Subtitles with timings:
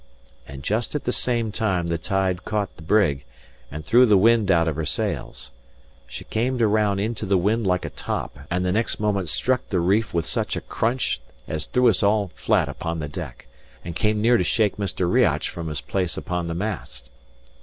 [0.47, 3.23] And just at the same time the tide caught the brig,
[3.71, 5.51] and threw the wind out of her sails.
[6.07, 9.79] She came round into the wind like a top, and the next moment struck the
[9.79, 13.45] reef with such a dunch as threw us all flat upon the deck,
[13.85, 15.07] and came near to shake Mr.
[15.07, 17.11] Riach from his place upon the mast.